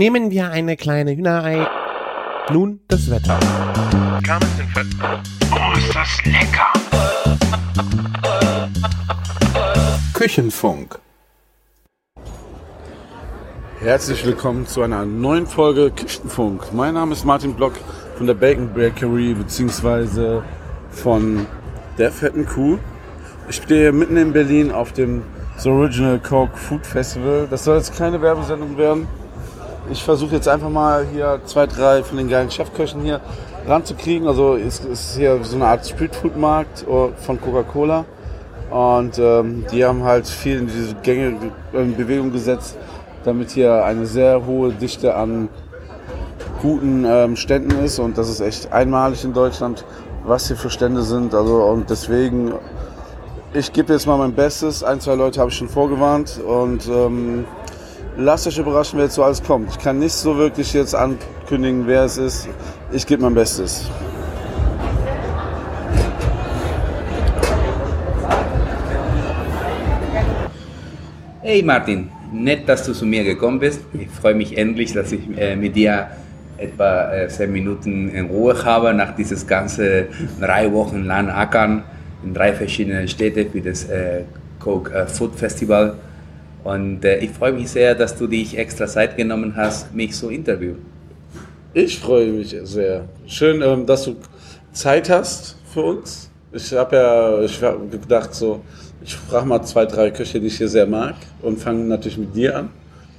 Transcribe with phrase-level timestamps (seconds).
[0.00, 1.66] Nehmen wir eine kleine Hühnerei.
[2.50, 3.38] Nun das Wetter.
[5.52, 6.72] Oh, ist das lecker!
[10.14, 10.98] Küchenfunk.
[13.80, 16.72] Herzlich willkommen zu einer neuen Folge Küchenfunk.
[16.72, 17.74] Mein Name ist Martin Block
[18.16, 20.40] von der Bacon Bakery bzw.
[20.90, 21.46] von
[21.98, 22.78] der fetten Kuh.
[23.50, 25.22] Ich stehe mitten in Berlin auf dem
[25.58, 27.46] The Original Coke Food Festival.
[27.50, 29.06] Das soll jetzt keine Werbesendung werden.
[29.90, 33.20] Ich versuche jetzt einfach mal hier zwei, drei von den geilen Chefköchen hier
[33.66, 34.28] ranzukriegen.
[34.28, 38.04] Also es ist hier so eine Art Streetfood-Markt äh, von Coca-Cola.
[38.70, 42.76] Und ähm, die haben halt viel in diese Gänge in Bewegung gesetzt,
[43.24, 45.48] damit hier eine sehr hohe Dichte an
[46.62, 47.98] guten ähm, Ständen ist.
[47.98, 49.84] Und das ist echt einmalig in Deutschland,
[50.24, 51.34] was hier für Stände sind.
[51.34, 52.52] Also und deswegen,
[53.52, 54.84] ich gebe jetzt mal mein Bestes.
[54.84, 57.44] Ein, zwei Leute habe ich schon vorgewarnt und ähm,
[58.20, 59.70] lasst euch überraschen, wer jetzt so alles kommt.
[59.70, 62.48] Ich kann nicht so wirklich jetzt ankündigen, wer es ist.
[62.92, 63.88] Ich gebe mein Bestes.
[71.42, 73.80] Hey Martin, nett, dass du zu mir gekommen bist.
[73.94, 76.08] Ich freue mich endlich, dass ich äh, mit dir
[76.58, 81.82] etwa äh, zehn Minuten in Ruhe habe nach dieses ganze drei Wochen lang Ackern
[82.22, 84.24] in drei verschiedenen Städten für das äh,
[84.60, 85.96] Coke äh, Food Festival.
[86.64, 90.28] Und äh, ich freue mich sehr, dass du dich extra Zeit genommen hast, mich zu
[90.28, 90.84] interviewen.
[91.72, 93.04] Ich freue mich sehr.
[93.26, 94.16] Schön, ähm, dass du
[94.72, 96.30] Zeit hast für uns.
[96.52, 98.60] Ich habe ja ich hab gedacht, so,
[99.02, 102.34] ich frage mal zwei, drei Köche, die ich hier sehr mag und fange natürlich mit
[102.34, 102.70] dir an.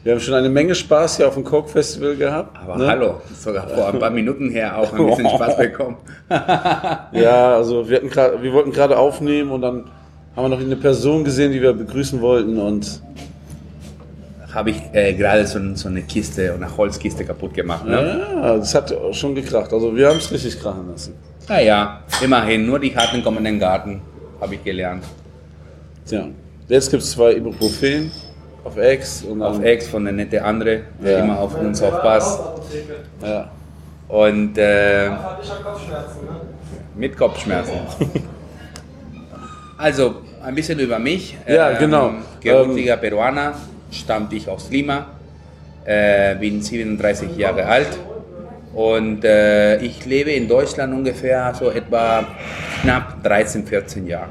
[0.03, 2.58] Wir haben schon eine Menge Spaß hier auf dem Coke Festival gehabt.
[2.58, 2.88] Aber ne?
[2.88, 5.98] hallo, sogar vor ein paar Minuten her auch ein bisschen Spaß bekommen.
[6.30, 9.86] Ja, also wir, hatten grad, wir wollten gerade aufnehmen und dann
[10.36, 13.02] haben wir noch eine Person gesehen, die wir begrüßen wollten und
[14.53, 17.85] Habe ich äh, gerade so, so eine Kiste, eine Holzkiste kaputt gemacht.
[17.85, 18.21] Ne?
[18.35, 19.71] ja, das hat schon gekracht.
[19.71, 21.13] Also wir haben es richtig krachen lassen.
[21.47, 24.02] Naja, immerhin, nur die Harten kommen in den Garten,
[24.39, 25.03] habe ich gelernt.
[26.05, 26.27] Tja,
[26.67, 28.11] jetzt gibt es zwei Ibuprofen
[28.64, 31.20] auf Ex und Auf Ex von der nette andere, der Ja.
[31.23, 32.39] immer auf uns aufpasst.
[33.23, 33.49] Ja.
[34.08, 35.09] Und äh,
[36.95, 37.73] mit Kopfschmerzen.
[39.77, 41.37] also, ein bisschen über mich.
[41.47, 42.14] Ja, genau.
[42.39, 43.53] Gebürtiger Peruaner,
[43.91, 45.07] stammte ich aus Lima,
[45.85, 47.89] äh, bin 37 Jahre alt
[48.73, 52.25] und äh, ich lebe in Deutschland ungefähr so etwa
[52.81, 54.29] knapp 13, 14 Jahre.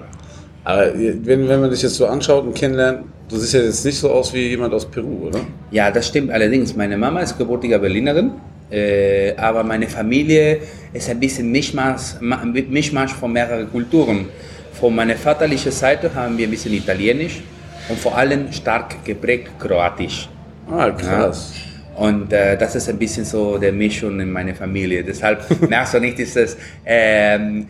[0.64, 3.98] Aber wenn, wenn man dich jetzt so anschaut und kennenlernt, du siehst ja jetzt nicht
[3.98, 5.40] so aus wie jemand aus Peru, oder?
[5.70, 6.74] Ja, das stimmt allerdings.
[6.76, 8.32] Meine Mama ist gebürtige Berlinerin,
[8.70, 10.58] äh, aber meine Familie
[10.92, 14.26] ist ein bisschen Mischmasch, ma- Mischmasch von mehreren Kulturen.
[14.72, 17.42] Von meiner vaterlichen Seite haben wir ein bisschen Italienisch
[17.88, 20.28] und vor allem stark geprägt Kroatisch.
[20.70, 21.52] Ah, krass.
[22.00, 25.04] Und äh, das ist ein bisschen so der Mischung in meiner Familie.
[25.04, 26.56] Deshalb merkst du nicht dieses
[26.86, 27.66] ähm,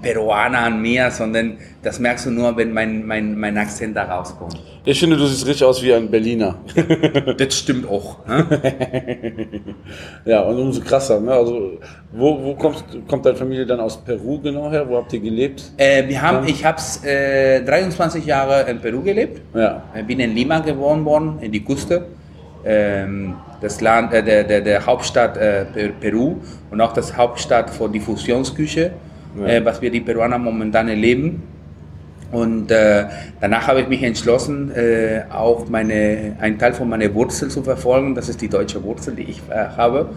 [0.00, 4.62] Peruaner an mir, sondern das merkst du nur, wenn mein, mein, mein Akzent da rauskommt.
[4.84, 6.54] Ich finde, du siehst richtig aus wie ein Berliner.
[7.36, 8.24] Das stimmt auch.
[8.28, 8.46] Ne?
[10.24, 11.18] ja, und umso krasser.
[11.18, 11.32] Ne?
[11.32, 11.78] Also,
[12.12, 14.88] wo, wo kommt, kommt deine Familie dann aus Peru genau her?
[14.88, 15.72] Wo habt ihr gelebt?
[15.76, 19.40] Äh, wir haben, ich habe äh, 23 Jahre in Peru gelebt.
[19.52, 19.82] Ja.
[19.98, 22.06] Ich bin in Lima geboren worden, in die Küste.
[22.64, 26.36] Ähm, das Land, äh, der, der, der Hauptstadt äh, Per- Peru
[26.70, 28.92] und auch das Hauptstadt für die Fusionsküche,
[29.38, 29.46] Ja.
[29.46, 31.42] äh, was wir die Peruaner momentan erleben.
[32.30, 33.06] Und äh,
[33.40, 38.14] danach habe ich mich entschlossen, äh, auch meine, einen Teil von meiner Wurzel zu verfolgen.
[38.14, 40.10] Das ist die deutsche Wurzel, die ich äh, habe.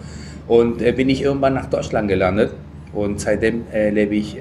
[0.46, 2.52] Und bin ich irgendwann nach Deutschland gelandet.
[2.92, 4.36] Und seitdem lebe ich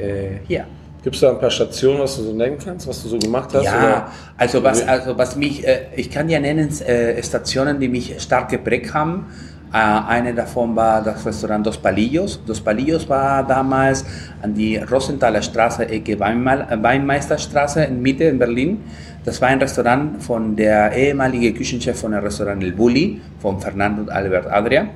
[0.48, 0.66] hier.
[1.04, 3.50] Gibt es da ein paar Stationen, was du so nennen kannst, was du so gemacht
[3.54, 3.64] hast?
[3.64, 4.12] Ja, oder?
[4.38, 8.50] also was, also was mich, äh, ich kann ja nennen äh, Stationen, die mich stark
[8.50, 9.26] geprägt haben.
[9.74, 12.40] Äh, eine davon war das Restaurant Dos Palillos.
[12.46, 14.06] Dos Palillos war damals
[14.44, 18.84] an die Rosenthaler Straße, Ecke äh, Weinmeisterstraße in Mitte in Berlin.
[19.26, 24.04] Das war ein Restaurant von der ehemaligen Küchenchef von dem Restaurant El Bulli, von Fernando
[24.04, 24.88] und Albert Adria.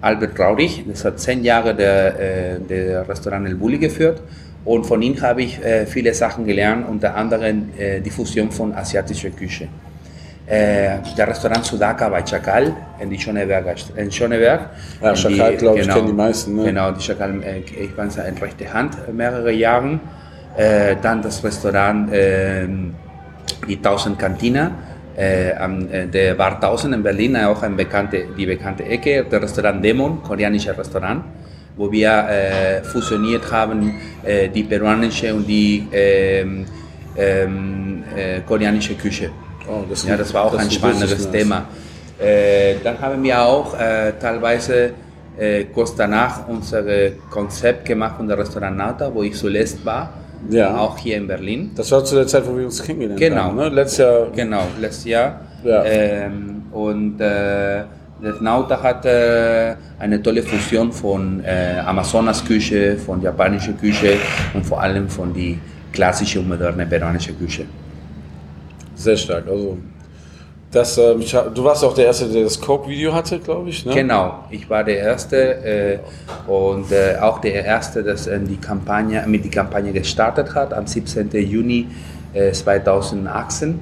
[0.00, 4.22] Albert Traurig, das hat zehn Jahre der, äh, der Restaurant El Bulli geführt.
[4.68, 8.74] Und von ihm habe ich äh, viele Sachen gelernt, unter anderem äh, die Fusion von
[8.74, 9.66] asiatischer Küche.
[10.46, 14.68] Äh, der Restaurant Sudaka bei Chakal in, die Schöneberger, in Schöneberg.
[15.02, 16.64] Ja, Chakal, glaub ich, kennen die meisten, ne?
[16.64, 20.00] Genau, die Chakal, äh, ich war in rechte Hand äh, mehrere Jahre.
[20.54, 22.94] Äh, dann das Restaurant ähm,
[23.66, 24.72] die 1000 Kantine,
[25.16, 29.82] äh, am, der Bar 1000 in Berlin, auch eine bekannte, die bekannte Ecke, der Restaurant
[29.82, 31.24] Demon, koreanischer Restaurant,
[31.78, 33.94] wo wir äh, fusioniert haben,
[34.24, 36.66] äh, die peruanische und die ähm,
[37.16, 39.30] ähm, äh, koreanische Küche.
[39.68, 41.30] Oh, das Ja, das war auch ein ist spannendes.
[41.30, 41.66] Thema.
[42.18, 44.90] Äh, dann haben wir auch äh, teilweise
[45.38, 46.82] äh, kurz danach unser
[47.30, 50.12] Konzept gemacht von der Restaurant Nauta, wo ich zuletzt war,
[50.50, 50.76] Ja.
[50.78, 51.70] auch hier in Berlin.
[51.76, 53.42] Das war zu der Zeit, wo wir uns kennengelernt Genau.
[53.44, 53.56] haben.
[53.56, 53.68] Ne?
[53.68, 54.26] Letztes Jahr.
[54.34, 55.40] Genau, letztes Jahr.
[55.64, 55.84] Ja.
[55.84, 57.86] Ähm, und das
[58.20, 64.14] Nauta hat äh, eine tolle Fusion von äh, Amazonas-Küche, von japanischer Küche
[64.54, 65.58] und vor allem von die
[65.92, 67.64] klassische und moderne peruanische Küche.
[68.94, 69.46] Sehr stark.
[69.48, 69.78] Also,
[70.70, 73.86] das, hab- du warst auch der Erste, der das Coke-Video hatte, glaube ich.
[73.86, 73.94] Ne?
[73.94, 75.98] Genau, ich war der Erste äh,
[76.50, 80.86] und äh, auch der Erste, der äh, die Kampagne, mit die Kampagne gestartet hat am
[80.86, 81.30] 17.
[81.32, 81.86] Juni
[82.34, 83.78] äh, 2018.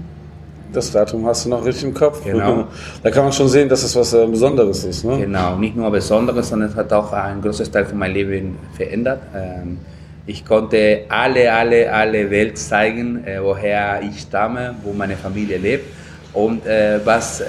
[0.72, 2.22] Das Datum hast du noch richtig im Kopf.
[2.24, 2.66] Genau.
[3.02, 5.04] Da kann man schon sehen, dass es was äh, Besonderes ist.
[5.04, 5.18] Ne?
[5.18, 9.20] Genau, nicht nur Besonderes, sondern es hat auch ein großes Teil von meinem Leben verändert.
[9.34, 9.78] Ähm,
[10.26, 15.86] ich konnte alle, alle, alle Welt zeigen, äh, woher ich stamme, wo meine Familie lebt
[16.32, 17.42] und äh, was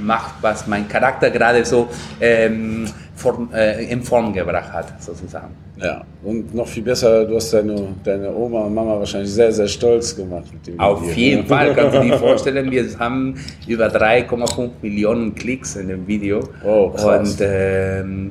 [0.00, 1.88] macht, was mein Charakter gerade so
[2.20, 2.86] ähm,
[3.16, 5.54] form, äh, in Form gebracht hat, sozusagen.
[5.78, 6.04] Ja.
[6.22, 10.14] Und noch viel besser, du hast deine, deine Oma und Mama wahrscheinlich sehr, sehr stolz
[10.14, 11.48] gemacht mit dem Auf Video, jeden ne?
[11.48, 13.34] Fall, kannst du dir vorstellen, wir haben
[13.66, 16.40] über 3,5 Millionen Klicks in dem Video.
[16.64, 17.32] Oh, krass.
[17.32, 18.30] Und ähm,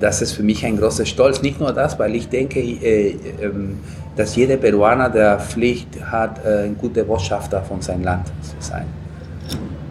[0.00, 1.42] das ist für mich ein großer Stolz.
[1.42, 3.78] Nicht nur das, weil ich denke, äh, ähm,
[4.16, 8.86] dass jeder Peruaner der Pflicht hat, äh, ein guter Botschafter von seinem Land zu sein.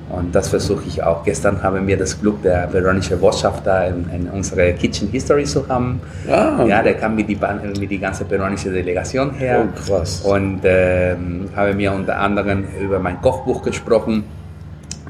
[0.10, 1.24] Und das versuche ich auch.
[1.24, 6.00] Gestern haben wir das Glück, der peruanische Botschafter in, in unserer Kitchen History zu haben.
[6.30, 6.64] Ah.
[6.68, 7.38] Ja, der kam mit die,
[7.80, 9.66] mit die ganze peruanische Delegation her.
[9.66, 10.22] Oh, krass.
[10.22, 14.24] Und ähm, habe mir unter anderem über mein Kochbuch gesprochen,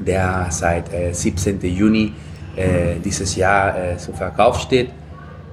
[0.06, 1.60] der seit äh, 17.
[1.60, 2.12] Juni
[2.56, 4.90] äh, dieses Jahr äh, zu Verkauf steht.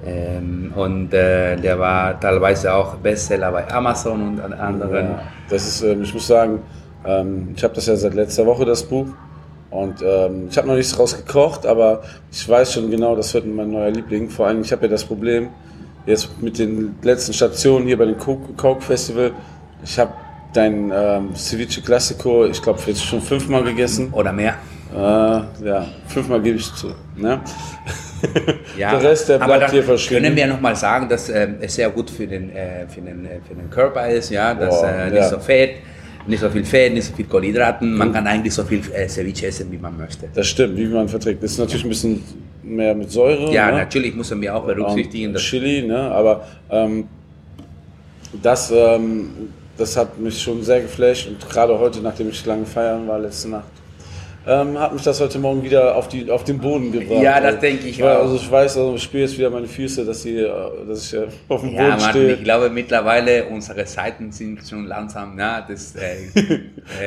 [0.06, 5.06] Ähm, und äh, der war teilweise auch Bestseller bei Amazon und an anderen.
[5.06, 6.60] Ja, das ist, ähm, ich muss sagen,
[7.06, 9.06] ähm, ich habe das ja seit letzter Woche, das Buch.
[9.74, 13.44] Und ähm, ich habe noch nichts draus gekocht, aber ich weiß schon genau, das wird
[13.44, 14.30] mein neuer Liebling.
[14.30, 15.48] Vor allem, ich habe ja das Problem,
[16.06, 19.32] jetzt mit den letzten Stationen hier bei dem Coke, Festival,
[19.82, 20.12] ich habe
[20.52, 24.12] dein ähm, Ceviche Classico, ich glaube, jetzt schon fünfmal gegessen.
[24.12, 24.54] Oder mehr.
[24.94, 26.94] Äh, ja, fünfmal gebe ich zu.
[27.16, 27.40] Ne?
[28.78, 30.24] Ja, der Rest, der bleibt hier verschwinden.
[30.24, 33.40] können wir nochmal sagen, dass ähm, es sehr gut für den, äh, für den, äh,
[33.46, 35.28] für den Körper ist, ja, dass Boah, äh, nicht ja.
[35.28, 35.74] so fett,
[36.26, 37.96] nicht so viel Fett, nicht so viel Kohlenhydraten.
[37.96, 40.28] Man kann eigentlich so viel äh, Ceviche essen, wie man möchte.
[40.34, 41.42] Das stimmt, wie man verträgt.
[41.42, 42.22] Das ist natürlich ein bisschen
[42.62, 43.52] mehr mit Säure.
[43.52, 43.78] Ja, ne?
[43.78, 45.98] natürlich müssen wir auch berücksichtigen, und Chili, ne?
[45.98, 47.04] aber ähm,
[48.42, 49.30] das, ähm,
[49.76, 53.50] das hat mich schon sehr geflasht und gerade heute, nachdem ich lange feiern war, letzte
[53.50, 53.64] Nacht,
[54.46, 57.22] ähm, hat mich das heute Morgen wieder auf, die, auf den Boden gebracht.
[57.22, 58.22] Ja, das denke ich auch.
[58.22, 60.50] Also ich weiß, also ich spüre jetzt wieder meine Füße, dass, sie, äh,
[60.86, 62.32] dass ich äh, auf dem Ja, Boden Martin, stehe.
[62.34, 66.28] ich glaube mittlerweile unsere Zeiten sind schon langsam, na, das, äh,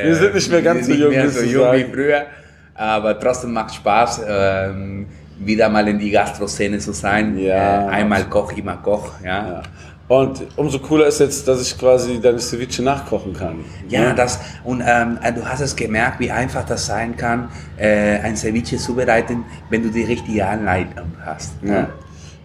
[0.03, 2.25] Wir sind nicht mehr ganz so jung, mehr so jung wie früher,
[2.73, 5.05] aber trotzdem macht Spaß, ähm,
[5.39, 7.37] wieder mal in die Gastro-Szene zu sein.
[7.37, 7.85] Ja.
[7.85, 9.47] Äh, einmal Koch, immer Koch, ja.
[9.47, 9.63] Ja.
[10.07, 13.65] Und umso cooler ist jetzt, dass ich quasi deine Ceviche nachkochen kann.
[13.89, 14.15] Ja, Ne?
[14.15, 18.77] das, und ähm, du hast es gemerkt, wie einfach das sein kann, äh, ein Ceviche
[18.77, 21.55] zubereiten, wenn du die richtige Anleitung hast.
[21.61, 21.89] Ja,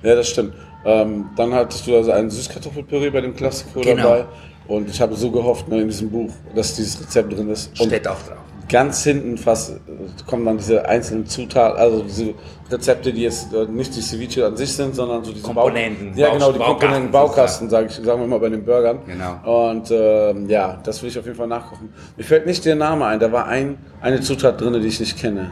[0.02, 0.54] ja das stimmt.
[0.84, 4.02] Ähm, dann hattest du also ein Süßkartoffelpüree bei dem Klassiko Genau.
[4.02, 4.24] dabei.
[4.66, 7.78] Und ich habe so gehofft ne, in diesem Buch, dass dieses Rezept drin ist.
[7.80, 8.38] Und Steht auch drauf.
[8.72, 9.78] Ganz hinten fast
[10.26, 12.34] kommen dann diese einzelnen Zutaten, also diese
[12.70, 16.18] Rezepte, die jetzt äh, nicht die Ceviche an sich sind, sondern so diese Komponenten, Bau
[16.18, 19.00] ja, genau, die Komponenten, Baukasten, sage ich, sagen wir mal bei den Burgern.
[19.06, 19.68] Genau.
[19.68, 21.92] Und ähm, ja, das will ich auf jeden Fall nachkochen.
[22.16, 25.18] Mir fällt nicht der Name ein, da war ein, eine Zutat drin, die ich nicht
[25.18, 25.50] kenne.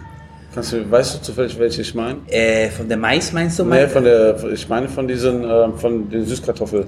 [0.55, 2.19] Kannst du, weißt du zufällig, welche ich meine?
[2.27, 3.65] Äh, von der Mais meinst du?
[3.65, 6.87] Nee, von der, ich meine von diesen, ähm, von den Süßkartoffel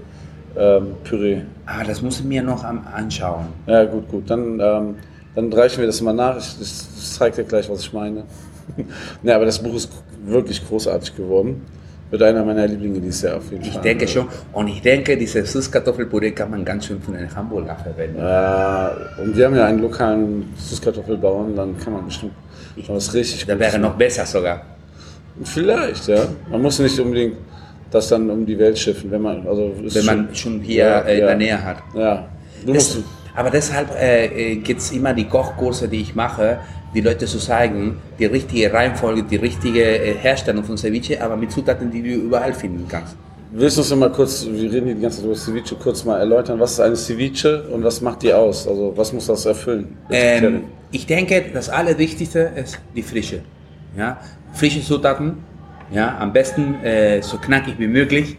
[0.57, 1.43] ähm, Püree.
[1.67, 3.47] ah, das muss ich mir noch anschauen.
[3.67, 4.29] Ja, gut, gut.
[4.29, 4.95] Dann, ähm,
[5.35, 6.37] dann reichen wir das mal nach.
[6.39, 8.25] Ich, ich, ich zeige dir gleich, was ich meine.
[9.23, 9.91] ja, aber das Buch ist
[10.25, 11.63] wirklich großartig geworden.
[12.11, 13.83] Wird einer meiner Lieblinge dieses Jahr auf jeden Ich Fall.
[13.83, 14.27] denke schon.
[14.53, 18.19] Und ich denke, diese Süßkartoffelpüree kann man ganz schön für einen Hamburger verwenden.
[18.19, 22.33] Äh, und wir haben ja einen lokalen Süßkartoffelbauern, dann kann man bestimmt
[22.87, 24.63] was richtig Gutes wäre noch besser sogar.
[25.45, 26.25] Vielleicht, ja.
[26.51, 27.37] Man muss nicht unbedingt
[27.91, 31.15] das dann um die Welt schiffen, wenn man, also Wenn man schon hier Ja, äh,
[31.15, 31.27] in ja.
[31.29, 31.77] der Nähe hat.
[31.95, 32.29] Ja.
[32.65, 36.59] Du Das, musst, aber deshalb äh, gibt es immer die Kochkurse, die ich mache,
[36.95, 41.51] die Leute zu zeigen, die richtige Reihenfolge, die richtige äh, Herstellung von Ceviche, aber mit
[41.51, 43.17] Zutaten, die du überall finden kannst.
[43.55, 46.19] Willst du uns mal kurz, wir reden hier die ganze Zeit über Ceviche, kurz mal
[46.19, 48.67] erläutern, was ist eine Ceviche und was macht die aus?
[48.67, 49.97] Also was muss das erfüllen?
[50.11, 53.41] Ähm, ich denke, das Allerwichtigste ist die Frische.
[53.97, 54.19] Ja?
[54.55, 55.39] Frische Zutaten,
[55.91, 56.17] ja?
[56.19, 58.37] am besten äh, so knackig wie möglich.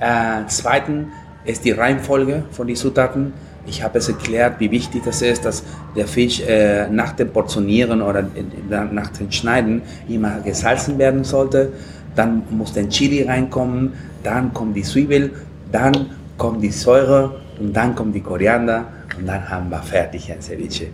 [0.00, 1.08] Äh, zweitens
[1.44, 3.32] ist die Reihenfolge von den Zutaten.
[3.66, 8.00] Ich habe es erklärt, wie wichtig das ist, dass der Fisch äh, nach dem Portionieren
[8.02, 11.72] oder in, nach dem Schneiden immer gesalzen werden sollte.
[12.14, 13.92] Dann muss der Chili reinkommen,
[14.22, 15.32] dann kommt die Zwiebel,
[15.70, 18.84] dann kommt die Säure und dann kommt die Koriander
[19.18, 20.88] und dann haben wir fertig ein Ceviche.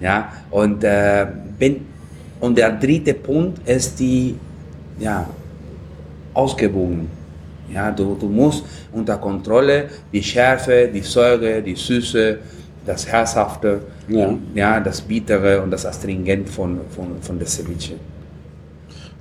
[0.00, 0.32] Ja.
[0.50, 1.26] und, äh,
[1.58, 1.86] wenn,
[2.40, 4.36] und der dritte Punkt ist die
[4.98, 5.26] ja,
[6.34, 7.08] ausgewogen.
[7.72, 12.38] Ja, du, du musst unter Kontrolle die Schärfe, die Säure, die Süße,
[12.86, 14.34] das Herzhafte, Ja.
[14.54, 17.94] ja, das Bittere und das Astringent von, von, von der Ceviche.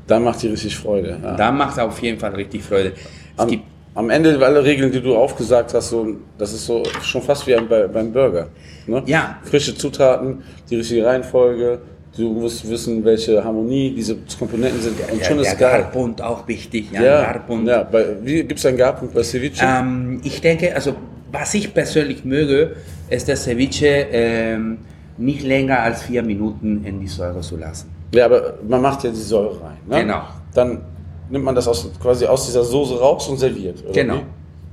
[0.08, 1.20] Dann macht die richtig Freude.
[1.22, 1.36] Ja.
[1.36, 2.94] Da macht es auf jeden Fall richtig Freude.
[2.96, 3.64] Es Am, gibt,
[3.94, 7.56] am Ende alle Regeln, die du aufgesagt hast, so, das ist so schon fast wie
[7.56, 8.48] ein, bei, beim Burger.
[8.88, 9.04] Ne?
[9.06, 9.38] Ja.
[9.44, 11.80] Frische Zutaten, die richtige Reihenfolge,
[12.20, 14.96] du musst wissen, welche Harmonie diese Komponenten sind.
[15.12, 15.82] Und ja, schon ist geil.
[15.82, 16.92] Garpunkt auch wichtig.
[16.92, 17.68] Ja, Ja, Garpunkt.
[17.68, 19.66] ja bei, wie gibt es einen Garpunkt bei Ceviche?
[19.66, 20.94] Ähm, ich denke, also
[21.32, 22.76] was ich persönlich möge,
[23.10, 24.80] ist das Ceviche ähm,
[25.18, 27.90] nicht länger als vier Minuten in die Säure zu lassen.
[28.14, 29.78] Ja, aber man macht ja die Säure rein.
[29.88, 30.02] Ne?
[30.02, 30.22] Genau.
[30.54, 30.82] Dann
[31.30, 33.84] nimmt man das aus, quasi aus dieser Soße raus und serviert.
[33.84, 34.22] Oder Genau.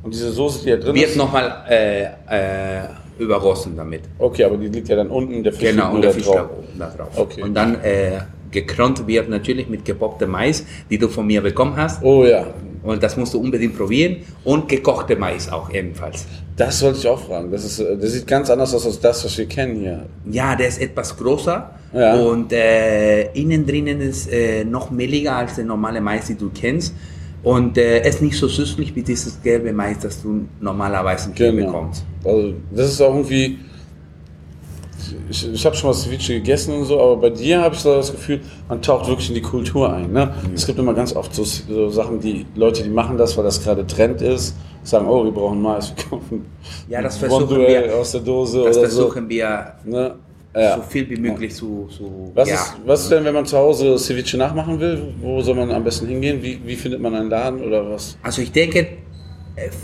[0.02, 2.08] Und diese Soße, die da drin Wird ist, nochmal äh, äh,
[3.18, 4.02] übergossen damit.
[4.18, 6.36] okay, aber die liegt ja dann unten, der Fisch Genau, und der Fisch drauf.
[6.36, 7.08] da oben da drauf.
[7.16, 7.42] Okay.
[7.42, 8.18] Und dann äh,
[8.50, 12.02] gekrönt wird natürlich mit gepopptem Mais, die du von mir bekommen hast.
[12.02, 12.46] Oh ja,
[12.82, 14.18] Und das musst du unbedingt probieren.
[14.44, 16.26] Und gekochte Mais auch ebenfalls.
[16.56, 17.50] das wollte ich auch fragen.
[17.50, 20.06] Das, ist, äh, das sieht ganz anders aus als das, was wir kennen hier.
[20.30, 22.14] Ja, der ist etwas größer Ja.
[22.16, 26.94] und äh, innen drinnen ist äh, noch mehliger als der normale Mais, den du kennst.
[27.42, 31.66] Und äh, ist nicht so süßlich wie dieses gelbe Mais, das du normalerweise Genau.
[31.66, 32.04] bekommst.
[32.26, 33.58] Also, das ist auch irgendwie.
[35.30, 37.94] Ich, ich habe schon mal Ceviche gegessen und so, aber bei dir habe ich so
[37.94, 40.12] das Gefühl, man taucht wirklich in die Kultur ein.
[40.12, 40.32] Ne?
[40.54, 43.62] Es gibt immer ganz oft so, so Sachen, die Leute, die machen das, weil das
[43.62, 46.46] gerade Trend ist, sagen, oh, wir brauchen Mais, wir kaufen
[46.88, 49.02] Ja, das versuchen wir- aus der Dose Das oder so.
[49.02, 50.14] versuchen wir Ne?
[50.56, 50.76] Ja.
[50.76, 51.86] so viel wie möglich zu.
[51.94, 52.54] zu Was, ja.
[52.54, 55.02] ist, was ist denn, wenn man zu Hause Ceviche nachmachen will?
[55.20, 56.42] Wo soll man am besten hingehen?
[56.42, 58.16] Wie, wie findet man einen Laden oder was?
[58.22, 58.86] Also ich denke,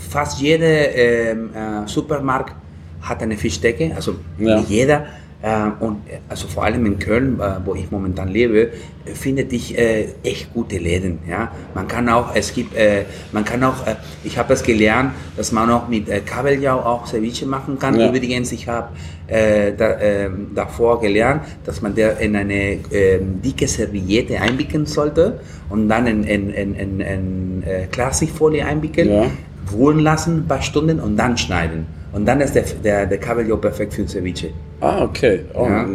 [0.09, 2.53] fast jeder ähm, äh, Supermarkt
[3.01, 4.59] hat eine Fischdecke, also Ja.
[4.59, 5.05] jeder.
[5.41, 5.97] Äh, und
[6.29, 8.69] also vor allem in Köln, äh, wo ich momentan lebe,
[9.13, 11.19] findet ich äh, echt gute Läden.
[11.29, 13.03] Ja, man kann auch, es gibt, äh,
[13.33, 17.45] man kann auch, äh, ich habe das gelernt, dass man auch mit Kabeljau auch Ceviche
[17.45, 17.99] machen kann.
[17.99, 18.07] Ja.
[18.07, 18.89] Übrigens, ich habe
[19.27, 25.39] da, ähm, davor gelernt, dass man der in eine ähm, dicke Serviette einwickeln sollte
[25.69, 29.25] und dann in, in, in, in, in Klarsichtfolie einwickeln, Ja.
[29.71, 31.85] Ruhen lassen, ein paar Stunden und dann schneiden.
[32.11, 34.49] Und dann ist der, der, der Kabeljau perfekt für Ceviche.
[34.79, 35.45] Ah, okay.
[35.53, 35.85] Auch Ja.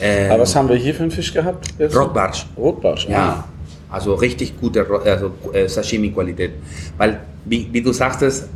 [0.00, 1.68] Ähm, Aber was haben wir hier für einen Fisch gehabt?
[1.78, 1.96] jetzt?
[1.96, 2.46] Rotbarsch.
[2.56, 3.08] Rotbarsch.
[3.08, 3.44] Ja,
[3.90, 6.52] also richtig gute also, äh, Sashimi-Qualität.
[6.96, 8.48] Weil, wie, wie du sagtest,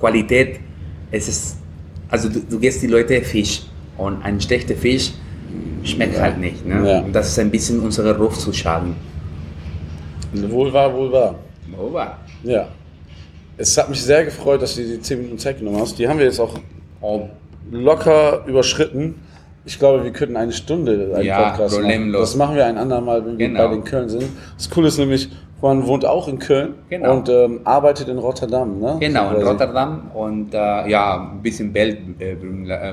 [0.00, 0.60] Qualität,
[1.10, 1.56] es ist,
[2.08, 3.62] also du, du gehst die Leute Fisch
[3.96, 5.12] und ein schlechter Fisch
[5.84, 6.66] schmeckt halt nicht.
[6.66, 6.90] Ne?
[6.90, 7.00] Ja.
[7.00, 8.94] Und das ist ein bisschen unserer Ruf zu schaden.
[10.32, 11.34] Wohl wahr, wohl wahr.
[11.72, 12.08] Oh, wow.
[12.42, 12.68] Ja.
[13.60, 15.98] Es hat mich sehr gefreut, dass du die 10 Minuten Zeit genommen hast.
[15.98, 16.54] Die haben wir jetzt auch
[17.70, 19.16] locker überschritten.
[19.64, 22.12] Ich glaube, wir könnten eine Stunde einen Ja, Podcast machen.
[22.12, 23.64] Das machen wir ein andermal, wenn wir Genau.
[23.64, 24.24] beide in Köln sind.
[24.56, 25.28] Das Coole ist nämlich,
[25.60, 27.16] Juan wohnt auch in Köln Genau.
[27.16, 28.78] und ähm, arbeitet in Rotterdam.
[28.80, 28.96] Ne?
[29.00, 29.42] Genau, in.
[29.46, 31.98] Rotterdam und äh, ja, ein bisschen Welt.
[32.20, 32.36] Äh, äh,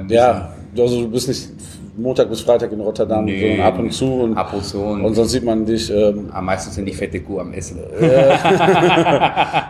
[0.09, 1.47] Ja, also du bist nicht
[1.97, 4.05] Montag bis Freitag in Rotterdam, Nee, sondern ab und zu.
[4.05, 5.89] Und, ab und zu und- und sonst sieht man dich.
[5.91, 7.79] Ähm, am meisten sind die fette Kuh am Essen.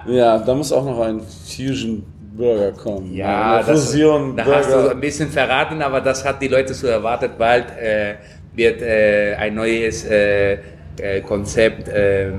[0.08, 2.04] ja, da muss auch noch ein Fusion
[2.36, 3.14] Burger kommen.
[3.14, 4.92] Ja, das, Fusion da hast du Burger.
[4.92, 7.38] ein bisschen verraten, aber das hat die Leute so erwartet.
[7.38, 8.16] Bald äh,
[8.56, 10.54] wird äh, ein neues äh,
[11.00, 12.32] äh, Konzept äh,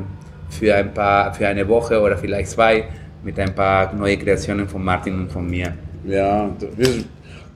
[0.51, 2.85] für ein paar, für eine Woche oder vielleicht zwei
[3.23, 5.73] mit ein paar neue Kreationen von Martin und von mir.
[6.07, 6.89] Ja, wir,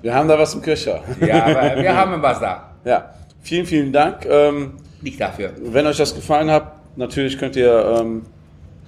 [0.02, 1.00] wir haben da was im Köcher.
[1.20, 2.66] Ja, aber wir haben was da.
[2.84, 3.10] Ja,
[3.42, 4.26] vielen, vielen Dank.
[4.26, 5.52] Ähm, Nicht dafür.
[5.60, 8.22] wenn euch das gefallen hat, natürlich könnt ihr ähm,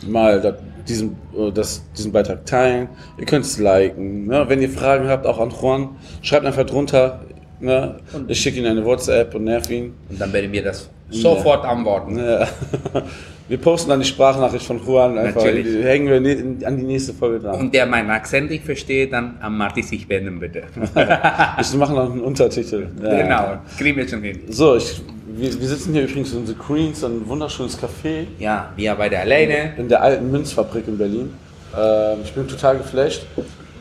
[0.07, 0.54] mal da,
[0.88, 2.88] diesen, äh, das, diesen Beitrag teilen.
[3.19, 4.28] Ihr könnt es liken.
[4.28, 4.45] Ne?
[4.49, 5.90] Wenn ihr Fragen habt, auch an Juan,
[6.23, 7.21] schreibt einfach drunter.
[7.61, 7.97] Ne?
[8.28, 9.92] Ich schicke ihm eine WhatsApp und nerv ihn.
[10.09, 12.19] Und dann werden wir das sofort antworten.
[12.19, 12.49] Ja.
[13.52, 15.44] Wir posten dann die Sprachnachricht von Juan einfach.
[15.44, 15.85] Natürlich.
[15.85, 17.61] Hängen wir an die nächste Folge dran.
[17.61, 20.62] Und der meinen Akzent nicht versteht, dann an Martin sich wenden bitte.
[21.61, 22.87] Ich mache noch einen Untertitel.
[23.02, 23.23] Ja.
[23.23, 24.40] Genau, kriegen wir schon hin.
[24.49, 28.94] So, ich, wir, wir sitzen hier übrigens in The Queens, ein wunderschönes Café Ja, wir
[28.94, 29.75] beide alleine.
[29.76, 31.35] in der alten Münzfabrik in Berlin.
[31.78, 33.26] Ähm, ich bin total geflasht.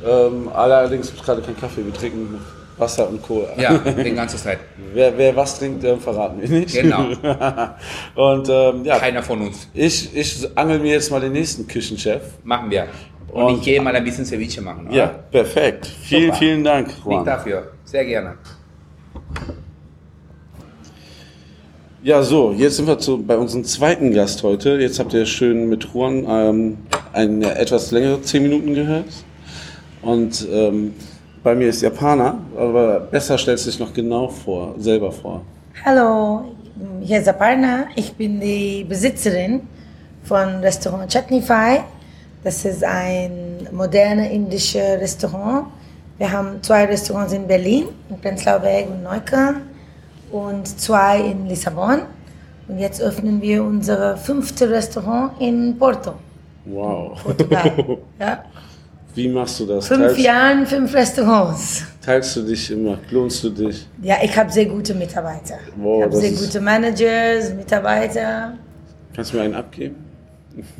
[0.06, 2.40] Ähm, allerdings gibt es gerade keinen Kaffee, wir trinken
[2.82, 3.48] Wasser und Cola.
[3.58, 4.60] Ja, die ganze Zeit.
[4.94, 6.74] Wer, wer was trinkt, ähm, verraten wir nicht.
[6.74, 7.06] Genau.
[8.16, 9.70] und ähm, ja, Keiner von uns.
[9.74, 12.22] ich, ich angel mir jetzt mal den nächsten Küchenchef.
[12.44, 12.88] Machen wir.
[13.32, 14.88] Und, Und- ich gehe mal ein bisschen Ceviche machen.
[14.88, 14.96] oder?
[14.98, 15.86] Ja, perfekt.
[16.04, 16.36] Vielen, Super.
[16.38, 17.24] vielen Dank, Nicht Juan.
[17.26, 17.72] dafür.
[17.86, 18.36] Sehr gerne.
[22.04, 24.72] Ja, so, jetzt sind wir zu, bei unserem zweiten Gast heute.
[24.80, 26.78] Jetzt habt ihr schön mit Juan ähm,
[27.14, 29.06] eine etwas längere 10 Minuten gehört.
[30.02, 30.94] Und ähm,
[31.44, 35.42] bei mir ist Japaner, aber besser stellst du dich noch genau vor, selber vor.
[35.84, 36.52] Hallo,
[37.02, 37.86] hier ist Aparna.
[37.96, 39.62] Ich bin die Besitzerin
[40.24, 41.80] von Restaurant Chutneyfy.
[42.44, 45.68] Das ist ein modernes indisches Restaurant.
[46.18, 49.62] Wir haben zwei Restaurants in Berlin, in Prenzlauer Berg und Neukölln
[50.32, 52.02] und zwei in Lissabon.
[52.68, 56.14] Und jetzt öffnen wir unser fünftes Restaurant in Porto,
[56.66, 57.22] Wow.
[57.24, 57.98] Portugal.
[58.20, 58.44] ja.
[59.14, 59.88] Wie machst du das?
[59.88, 61.84] Fünf teilst, Jahre, fünf Restaurants.
[62.04, 62.98] teilst du dich immer?
[63.10, 63.86] Klonst du dich?
[64.02, 65.56] Ja, ich habe sehr gute Mitarbeiter.
[65.76, 68.54] Wow, ich habe sehr gute Managers, Mitarbeiter.
[69.14, 69.96] Kannst du mir einen abgeben?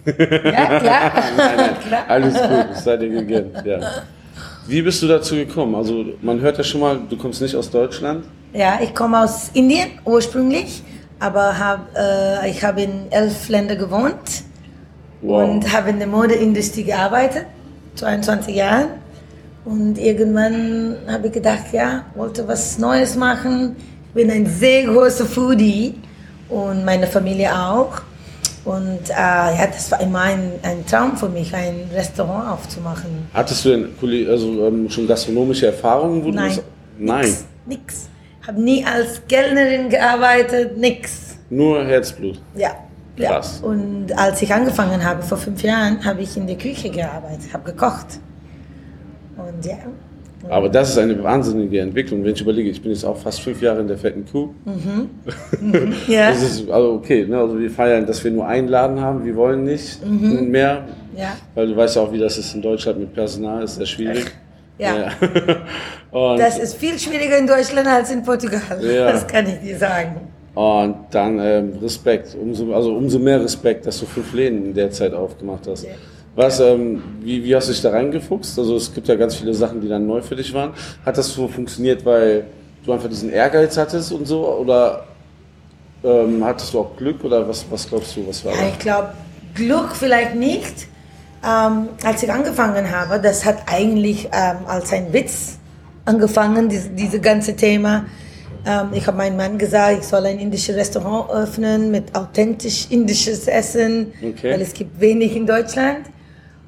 [0.06, 0.12] Ja,
[0.80, 1.12] klar.
[1.88, 2.04] klar.
[2.08, 3.66] Alles gut, sei dir gegönnt.
[3.66, 3.80] Ja.
[4.68, 5.76] Wie bist du dazu gekommen?
[5.76, 8.26] Also man hört ja schon mal, du kommst nicht aus Deutschland.
[8.54, 10.84] Ja, ich komme aus Indien ursprünglich,
[11.20, 14.44] aber hab, äh, ich habe in elf Ländern gewohnt
[15.22, 15.50] Wow.
[15.50, 17.46] und habe in der Modeindustrie gearbeitet,
[17.96, 18.88] 22 Jahre.
[19.66, 23.76] Und irgendwann habe ich gedacht, ja, wollte was Neues machen.
[24.08, 25.94] Ich bin ein sehr großer Foodie
[26.50, 28.02] und meine Familie auch.
[28.66, 33.28] Und äh, ja, das war immer ein, ein Traum für mich, ein Restaurant aufzumachen.
[33.34, 36.24] Hattest du denn also, ähm, schon gastronomische Erfahrungen?
[36.24, 36.50] Wo Du Nein.
[36.50, 36.64] das,
[36.98, 37.46] nein, Nix.
[37.66, 38.10] nix.
[38.46, 41.38] Habe nie als Kellnerin gearbeitet, nix.
[41.50, 42.40] nur Herzblut.
[42.56, 42.72] Ja.
[43.28, 43.60] Krass.
[43.62, 43.70] Ja.
[43.70, 47.72] Und als ich angefangen habe, vor fünf Jahren, habe ich in der Küche gearbeitet, habe
[47.72, 48.20] gekocht.
[49.38, 49.78] Und ja.
[50.50, 52.24] Aber das ist eine wahnsinnige Entwicklung.
[52.24, 54.50] Wenn ich überlege, ich bin jetzt auch fast fünf Jahre in der fetten Kuh.
[56.08, 56.32] Ja.
[56.32, 57.26] Das ist also okay.
[57.26, 57.38] Ne?
[57.38, 59.24] Also wir feiern, dass wir nur einen Laden haben.
[59.24, 60.86] Wir wollen nicht mehr.
[61.16, 61.34] Ja.
[61.54, 63.64] Weil du weißt ja auch, wie das ist in Deutschland mit Personal.
[63.64, 64.32] Ist sehr schwierig.
[64.78, 65.12] Ja.
[66.12, 68.62] Und, Das ist viel schwieriger in Deutschland als in Portugal.
[68.82, 69.12] Ja.
[69.12, 70.16] Das kann ich dir sagen.
[70.54, 72.36] Und dann ähm, Respekt.
[72.40, 75.84] Umso, also umso mehr Respekt, dass du fünf Läden in der Zeit aufgemacht hast.
[75.84, 75.92] Ja.
[76.36, 78.58] Was, ähm, wie, wie hast du dich da reingefuchst?
[78.58, 80.72] Also es gibt ja ganz viele Sachen, die dann neu für dich waren.
[81.06, 82.46] Hat das so funktioniert, weil
[82.86, 84.48] du einfach diesen Ehrgeiz hattest und so?
[84.48, 85.04] Oder
[86.04, 87.24] ähm, hattest du auch Glück?
[87.24, 88.68] Oder was, was glaubst du, was war Ja, da?
[88.70, 89.10] ich glaube,
[89.56, 90.88] Glück vielleicht nicht.
[91.46, 95.58] Ähm, als ich angefangen habe, das hat eigentlich ähm, als ein Witz
[96.06, 98.06] angefangen, diese, diese ganze Thema.
[98.66, 103.48] Ähm, ich habe meinem Mann gesagt, ich soll ein indisches Restaurant öffnen mit authentisch indisches
[103.48, 104.54] Essen, Okay.
[104.54, 106.10] weil es gibt wenig in Deutschland.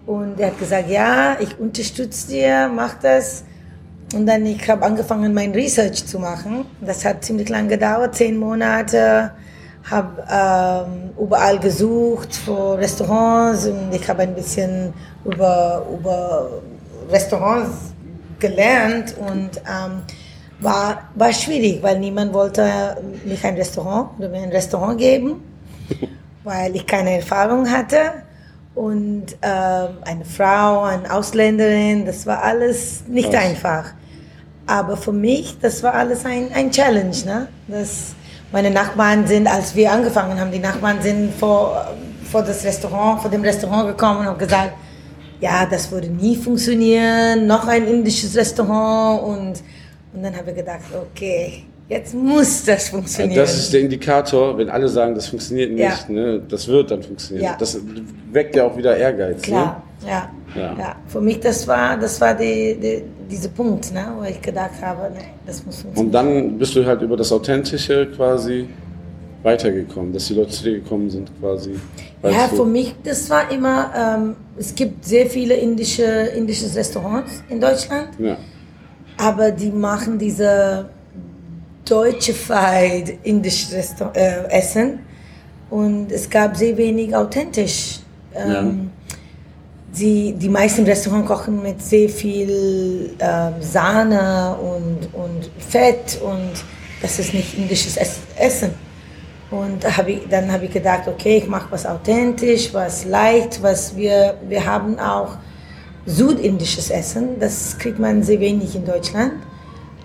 [0.05, 3.43] Und er hat gesagt, ja, ich unterstütze dir, mach das.
[4.13, 6.65] Und dann ich habe angefangen, mein Research zu machen.
[6.81, 9.31] Das hat ziemlich lang gedauert, zehn Monate.
[9.89, 14.93] Habe ähm, überall gesucht für Restaurants und ich habe ein bisschen
[15.25, 16.49] über, über
[17.09, 17.93] Restaurants
[18.39, 20.01] gelernt und ähm,
[20.63, 25.41] war, war schwierig, weil niemand wollte mich ein Restaurant oder mir ein Restaurant geben,
[26.43, 28.23] weil ich keine Erfahrung hatte.
[28.75, 33.43] Und ähm, eine Frau, eine Ausländerin, das war alles nicht Krass.
[33.43, 33.93] einfach.
[34.65, 37.15] Aber für mich, das war alles ein, ein Challenge.
[37.25, 37.47] Ne?
[37.67, 38.13] Das,
[38.51, 41.85] meine Nachbarn sind, als wir angefangen haben, die Nachbarn sind vor,
[42.31, 44.73] vor das Restaurant, vor dem Restaurant gekommen und haben gesagt,
[45.39, 49.21] ja, das würde nie funktionieren, noch ein indisches Restaurant.
[49.23, 49.63] Und,
[50.13, 53.35] und dann habe ich gedacht, okay, jetzt muss das funktionieren.
[53.35, 56.13] Das ist der Indikator, wenn alle sagen, das funktioniert nicht, Ja.
[56.13, 57.45] ne, das wird dann funktionieren.
[57.45, 57.55] Ja.
[57.57, 57.77] Das
[58.31, 59.41] weckt ja auch wieder Ehrgeiz.
[59.41, 60.29] Klar, ja.
[60.55, 60.75] Ja.
[60.77, 60.95] ja.
[61.07, 65.11] Für mich, das war, das war die, die, dieser Punkt, ne, wo ich gedacht habe,
[65.13, 65.91] nee, das muss Ne?
[65.93, 66.05] funktionieren.
[66.05, 68.67] Und dann bist du halt über das Authentische quasi
[69.41, 71.71] weitergekommen, dass die Leute zu dir gekommen sind quasi.
[72.23, 77.59] Ja, für mich, das war immer, ähm, es gibt sehr viele indische, indische Restaurants in
[77.59, 78.37] Deutschland, Ja.
[79.17, 80.89] Aber die machen diese
[81.85, 84.99] deutschified indische Resta äh, Essen
[85.69, 87.99] und es gab sehr wenig authentisch.
[88.35, 88.91] Ähm,
[89.95, 96.51] die, die meisten Restaurants kochen mit sehr viel ähm, Sahne und, und Fett und
[97.01, 98.71] das ist nicht indisches Ess Essen.
[99.51, 103.95] Und hab ich, dann habe ich gedacht, okay, ich mache was authentisch, was leicht, was
[103.95, 105.37] wir, wir haben auch
[106.05, 109.33] südindisches Essen, das kriegt man sehr wenig in Deutschland.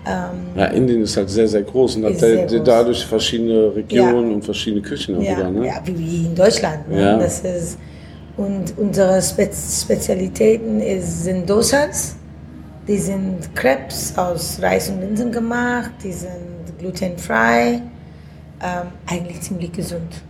[0.05, 2.61] Ähm, ja, Indien ist halt sehr, sehr groß und hat da- groß.
[2.63, 5.51] dadurch verschiedene Regionen und verschiedene Küchen auch ja, wieder.
[5.51, 5.67] Ne?
[5.67, 6.89] ja, wie in Deutschland.
[6.89, 7.01] Ne?
[7.01, 7.17] Ja.
[7.17, 7.77] Das ist,
[8.37, 12.15] und unsere Spe Spezialitäten ist, sind Dosas.
[12.87, 15.91] Die sind Crepes aus Reis und Linsen gemacht.
[16.03, 17.81] Die sind glutenfrei.
[18.61, 20.23] Ähm, eigentlich ziemlich gesund.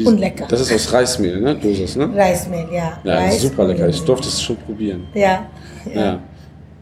[0.00, 0.46] Die- Und lecker.
[0.48, 1.54] Das ist aus Reismehl, ne?
[1.54, 2.10] Dosis, ne?
[2.14, 2.98] Reismehl, ja.
[3.04, 3.88] Ja, Reis super lecker.
[3.88, 5.06] Ich durfte es schon probieren.
[5.14, 5.46] Ja.
[5.94, 6.00] Ja.
[6.00, 6.18] ja.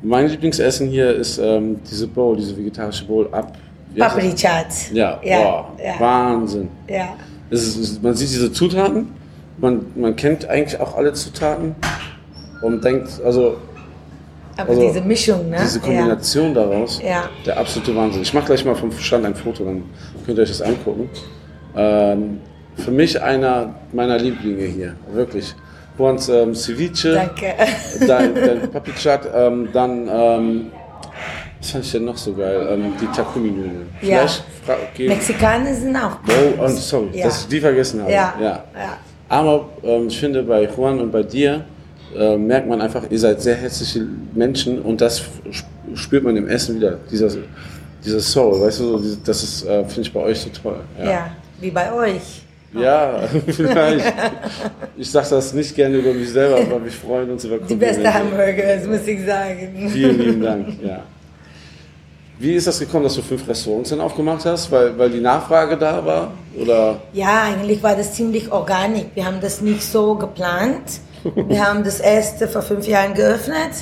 [0.02, 3.56] Mein Lieblingsessen hier ist ähm, diese Bowl, diese vegetarische Bowl ab.
[3.92, 4.40] wie heißt Papri das?
[4.40, 4.66] Chaat.
[4.92, 5.94] Ja, Ja, boah, ja.
[5.98, 6.68] Wahnsinn.
[6.88, 7.08] Ja.
[7.50, 9.08] Ist, man sieht diese Zutaten,
[9.56, 11.74] man, man kennt eigentlich auch alle Zutaten
[12.62, 13.56] und denkt, also
[14.56, 15.56] Aber Also, diese Mischung, ne?
[15.62, 17.28] diese Kombination daraus, Ja.
[17.46, 18.22] der absolute Wahnsinn.
[18.22, 19.82] Ich mache gleich mal vom Stand ein Foto, dann
[20.26, 21.08] könnt ihr euch das angucken.
[21.76, 22.38] Ähm,
[22.78, 25.54] für mich einer meiner Lieblinge hier, wirklich.
[25.98, 27.12] Juans ähm, Ceviche.
[27.14, 27.54] Danke.
[28.06, 30.66] dein, dein Papi Chat, ähm, dann, ähm,
[31.60, 32.68] was fand ich denn noch so geil?
[32.70, 33.88] Ähm, die Takumi-Nudeln.
[34.02, 34.24] Ja.
[34.94, 37.24] Gehen- Mexikaner sind auch Oh, und sorry, Ja.
[37.26, 38.12] dass ich die vergessen habe.
[38.12, 38.34] Ja.
[38.40, 38.46] ja.
[38.46, 38.98] ja.
[39.28, 41.64] Aber ähm, ich finde, bei Juan und bei dir
[42.16, 45.50] äh, merkt man einfach, ihr seid sehr herzliche Menschen und das sp-
[45.94, 46.98] spürt man im Essen wieder.
[47.10, 47.28] Dieser,
[48.04, 50.76] dieser Soul, weißt du, das ist, äh, finde ich bei euch so toll.
[51.02, 51.32] Ja.
[51.60, 52.42] wie bei euch.
[52.74, 54.12] Ja, vielleicht.
[54.96, 58.02] Ich sage das nicht gerne über mich selber, aber wir freuen uns über Die beste
[58.02, 58.14] Komplimente.
[58.14, 59.90] Hamburger, das muss ich sagen.
[59.90, 61.00] Vielen lieben Dank, ja.
[62.40, 64.70] Wie ist das gekommen, dass du fünf Restaurants dann aufgemacht hast?
[64.70, 66.30] Weil, weil die Nachfrage da war?
[66.60, 67.00] Oder?
[67.12, 69.06] Ja, eigentlich war das ziemlich organisch.
[69.14, 71.00] Wir haben das nicht so geplant.
[71.34, 73.72] Wir haben das erste vor fünf Jahren geöffnet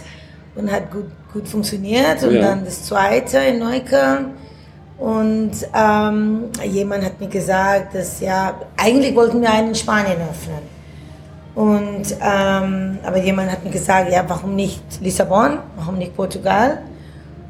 [0.55, 2.22] und hat gut, gut funktioniert.
[2.22, 2.40] Und Ja.
[2.42, 4.29] dann das zweite in Neukölln.
[4.98, 10.76] Und ähm, jemand hat mir gesagt, dass ja, eigentlich wollten wir einen in Spanien öffnen.
[11.54, 16.82] Und, ähm, aber jemand hat mir gesagt, ja, warum nicht Lissabon, warum nicht Portugal?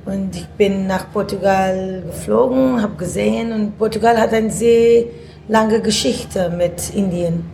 [0.04, 5.06] Und ich bin nach Portugal geflogen, habe gesehen und Portugal hat eine sehr
[5.48, 7.44] lange Geschichte mit Indien.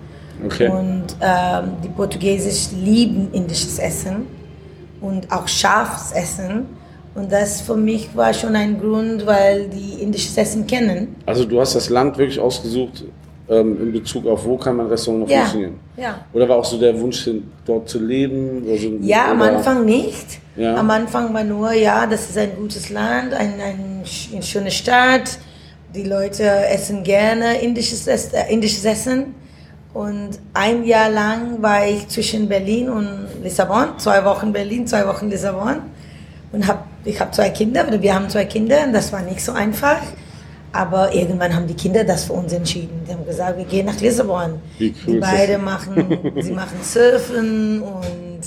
[0.45, 0.69] Okay.
[0.69, 4.27] Und ähm, die Portugiesen lieben indisches Essen
[5.01, 6.67] und auch scharfes Essen.
[7.15, 11.15] Und das für mich war schon ein Grund, weil die indisches Essen kennen.
[11.27, 13.05] Also du hast das Land wirklich ausgesucht
[13.51, 15.75] ähm, in Bezug auf, wo kann man Restaurant noch Ja, funktionieren?
[15.97, 16.25] ja.
[16.33, 17.29] Oder war auch so der Wunsch,
[17.67, 18.65] dort zu leben?
[18.79, 20.27] So, Ja, am oder- Anfang nicht.
[20.57, 20.77] Ja.
[20.77, 25.39] Am Anfang war nur, ja, das ist ein gutes Land, ein, ein, eine schöne Stadt.
[25.95, 29.35] Die Leute essen gerne indisches, Ess- äh, indisches Essen.
[29.93, 35.29] Und ein Jahr lang war ich zwischen Berlin und Lissabon, zwei Wochen Berlin, zwei Wochen
[35.29, 35.77] Lissabon.
[36.53, 39.45] Und hab, ich habe zwei Kinder, oder wir haben zwei Kinder, und das war nicht
[39.45, 40.01] so einfach.
[40.75, 43.03] Aber irgendwann haben die Kinder das für uns entschieden.
[43.07, 44.55] Die haben gesagt, wir gehen nach Lissabon.
[44.81, 48.41] Cool die beide machen, sie machen Surfen und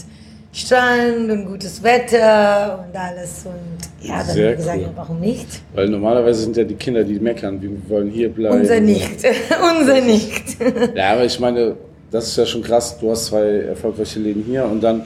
[0.52, 3.46] Strand und gutes Wetter und alles.
[3.46, 4.92] Und ja, dann Sehr haben wir gesagt, cool.
[4.96, 5.48] warum nicht?
[5.76, 8.60] Weil normalerweise sind ja die Kinder, die meckern, wir wollen hier bleiben.
[8.62, 9.24] Unser nicht.
[9.80, 10.58] Unser nicht.
[10.96, 11.76] Ja, aber ich meine,
[12.10, 12.98] das ist ja schon krass.
[12.98, 15.04] Du hast zwei erfolgreiche Leben hier und dann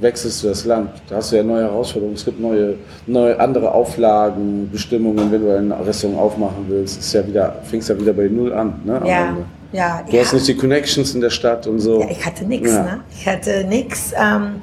[0.00, 0.90] wechselst du das Land.
[1.08, 2.14] Da hast du ja neue Herausforderungen.
[2.16, 2.74] Es gibt neue,
[3.06, 6.98] neue andere Auflagen, Bestimmungen, wenn du ein Restaurant aufmachen willst.
[7.00, 8.80] Ist ja wieder, fängst ja wieder bei Null an.
[8.84, 9.36] Ne, ja,
[9.72, 10.02] ja.
[10.08, 10.22] Du ja.
[10.22, 12.00] hast nicht die Connections in der Stadt und so.
[12.00, 12.82] Ja, ich hatte nichts, Ja.
[12.82, 13.00] ne?
[13.10, 14.56] Ich hatte nichts, ähm,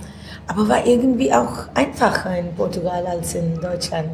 [0.48, 4.10] aber war irgendwie auch einfacher in Portugal als in Deutschland.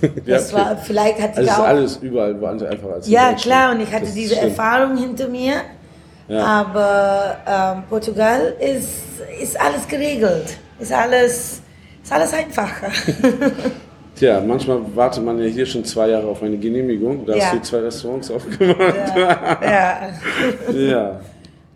[0.24, 1.64] Ja, Das war, vielleicht hatte Also ich ist auch.
[1.66, 4.48] alles überall woanders einfacher als in ja, klar, und ich hatte Das diese stimmt.
[4.50, 5.52] Erfahrung hinter mir.
[6.28, 6.44] Ja.
[6.44, 7.36] Aber
[7.76, 8.88] ähm, Portugal ist,
[9.40, 10.56] ist alles geregelt.
[10.78, 11.60] Ist alles,
[12.02, 12.88] ist alles einfacher.
[14.16, 17.24] Tja, manchmal wartet man ja hier schon zwei Jahre auf eine Genehmigung.
[17.26, 17.44] Da Ja.
[17.46, 18.78] hast du zwei Restaurants aufgemacht.
[19.16, 19.58] ja,
[20.70, 20.70] ja.
[20.72, 21.20] Ja.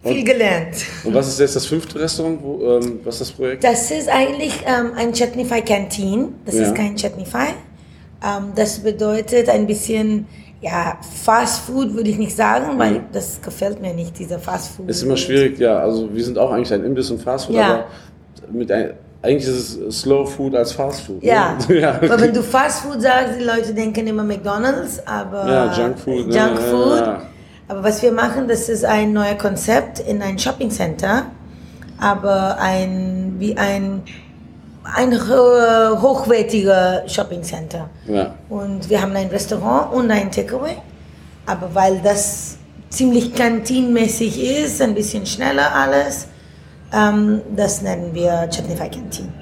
[0.04, 0.76] Viel gelernt.
[1.02, 2.38] Und was ist jetzt das fünfte Restaurant?
[2.40, 3.64] Wo, ähm, was ist das Projekt?
[3.64, 6.34] Das ist eigentlich ähm, ein Chutneyfy Canteen.
[6.44, 6.62] Das Ja.
[6.62, 7.48] ist kein Chutneyfy.
[8.22, 10.26] Ähm, das bedeutet ein bisschen,
[10.60, 13.00] ja, Fast Food würde ich nicht sagen, weil Mhm.
[13.12, 14.88] das gefällt mir nicht, dieser Fast Food.
[14.88, 15.78] Ist immer schwierig, ja.
[15.78, 17.66] Also wir sind auch eigentlich ein Imbiss und Fastfood, Ja.
[17.66, 17.84] aber
[18.52, 18.92] mit ein,
[19.22, 21.22] eigentlich ist es Slow Food als Fast Food.
[21.22, 21.80] Ja, Ne?
[21.80, 21.90] ja.
[21.96, 26.28] aber wenn du Fast Food sagst, die Leute denken immer McDonalds, aber Ja, Junk Food,
[26.28, 26.36] ne?
[26.36, 26.98] Junk Food.
[27.00, 27.22] ja.
[27.68, 31.26] Aber was wir machen, das ist ein neues Konzept in ein Shopping Center,
[32.00, 34.02] aber ein wie ein
[34.94, 37.88] ein ho- hochwertiger Shopping Center.
[38.06, 38.34] ja.
[38.48, 40.76] Und wir haben ein Restaurant und ein Takeaway,
[41.46, 42.56] aber weil das
[42.90, 46.28] ziemlich kantinmäßig ist, ein bisschen schneller alles,
[46.92, 49.32] ähm, das nennen wir Chutneyfy Canteen.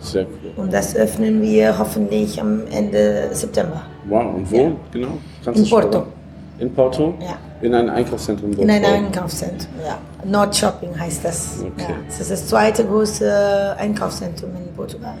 [0.00, 0.52] Sehr cool.
[0.56, 3.82] Und das öffnen wir hoffentlich am Ende September.
[4.08, 4.70] Wow, und wo Ja.
[4.92, 5.08] genau?
[5.44, 5.92] Kannst In Porto.
[5.98, 6.12] sagen?
[6.58, 7.14] In Porto?
[7.20, 7.36] Ja.
[7.60, 8.50] In einem Einkaufszentrum?
[8.54, 8.84] dort In Ort?
[8.84, 9.98] Einkaufszentrum, ja.
[10.24, 11.58] Nord Shopping heißt das.
[11.60, 11.82] Okay.
[11.90, 11.96] Ja.
[12.06, 15.14] Das ist das zweite große Einkaufszentrum in Portugal.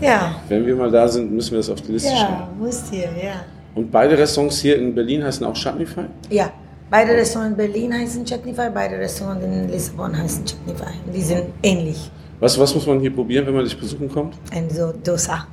[0.00, 2.32] Ja, Wenn wir mal da sind, müssen wir das auf die Liste schreiben.
[2.32, 3.44] ja, musst ihr, ja.
[3.74, 6.02] Und beide Restaurants hier in Berlin heißen auch Chutneyfy?
[6.30, 6.50] Ja,
[6.90, 10.92] beide Restaurants in Berlin heißen Chutneyfy, beide Restaurants in Lissabon heißen Chutneyfy.
[11.12, 12.10] Die sind ähnlich.
[12.40, 14.34] Was, was muss man hier probieren, wenn man dich besuchen kommt?
[14.52, 15.46] Ein so Dosa.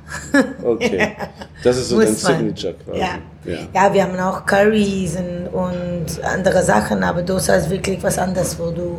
[0.62, 1.12] Okay.
[1.64, 2.12] Das ist so dein.
[2.12, 2.98] Signature quasi.
[2.98, 3.08] Ja.
[3.44, 3.58] ja.
[3.72, 8.58] ja, wir haben auch Curries und, und andere Sachen, aber Dosa ist wirklich was anderes,
[8.58, 8.98] wo du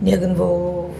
[0.00, 0.90] nirgendwo,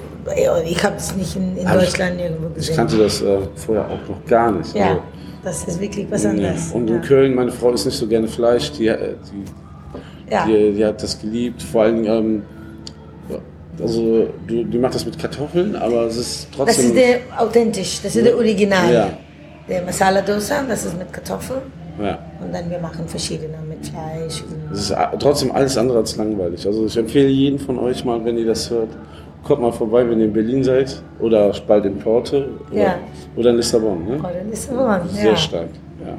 [0.64, 2.76] ich habe es nicht in, in Aber ich- Deutschland nirgendwo Ich gesehen.
[2.76, 4.74] kannte das äh, vorher auch noch gar nicht.
[4.76, 5.00] ja, Also,
[5.42, 6.70] das ist wirklich was anderes.
[6.72, 7.00] Und in ja.
[7.02, 10.46] Köln, meine Frau isst nicht so gerne Fleisch, die, äh, die, ja.
[10.46, 11.62] die, die hat das geliebt.
[11.62, 12.42] Vor allen Dingen, ähm,
[13.82, 16.86] also du, die macht das mit Kartoffeln, aber es ist Das trotzdem.
[16.86, 18.92] ist der authentisch, das ist der Original.
[18.92, 19.10] Ja.
[19.68, 21.60] Der Masala Dosa, das ist mit Kartoffeln
[22.02, 22.18] ja.
[22.44, 24.42] und dann wir machen verschiedene mit Fleisch.
[24.72, 26.66] Es ist trotzdem alles andere als langweilig.
[26.66, 28.88] Also ich empfehle jeden von euch mal, wenn ihr das hört,
[29.44, 32.94] kommt mal vorbei, wenn ihr in Berlin seid oder bald in Porto oder, Ja.
[33.36, 34.04] oder in Lissabon.
[34.06, 34.18] Ne?
[34.18, 35.36] oder Lissabon, Sehr ja.
[35.36, 35.68] stark.
[36.04, 36.14] Ja.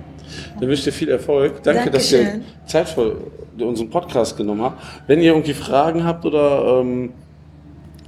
[0.60, 1.62] Dann wünsche ich dir viel Erfolg.
[1.64, 2.44] Danke, dass ihr Dankeschön.
[2.66, 3.16] Zeit für
[3.60, 4.82] unseren Podcast genommen habt.
[5.08, 7.12] Wenn ihr irgendwie Fragen habt oder ähm,